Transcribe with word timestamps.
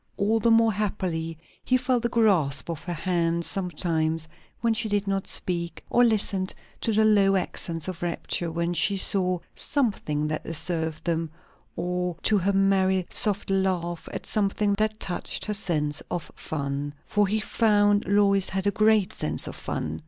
All 0.17 0.39
the 0.39 0.49
more 0.49 0.73
happily 0.73 1.37
he 1.63 1.77
felt 1.77 2.01
the 2.01 2.09
grasp 2.09 2.71
of 2.71 2.83
her 2.85 2.93
hand 2.93 3.45
sometimes 3.45 4.27
when 4.61 4.73
she 4.73 4.89
did 4.89 5.05
not 5.05 5.27
speak; 5.27 5.83
or 5.91 6.03
listened 6.03 6.55
to 6.81 6.91
the 6.91 7.05
low 7.05 7.35
accents 7.35 7.87
of 7.87 8.01
rapture 8.01 8.49
when 8.49 8.73
she 8.73 8.97
saw 8.97 9.37
something 9.55 10.27
that 10.29 10.43
deserved 10.43 11.03
them; 11.05 11.29
or 11.75 12.15
to 12.23 12.39
her 12.39 12.51
merry 12.53 13.05
soft 13.11 13.51
laugh 13.51 14.09
at 14.11 14.25
something 14.25 14.73
that 14.73 14.99
touched 14.99 15.45
her 15.45 15.53
sense 15.53 16.01
of 16.09 16.31
fun. 16.33 16.95
For 17.05 17.27
he 17.27 17.39
found 17.39 18.05
Lois 18.07 18.49
had 18.49 18.65
a 18.65 18.71
great 18.71 19.13
sense 19.13 19.45
of 19.45 19.55
fun. 19.55 19.99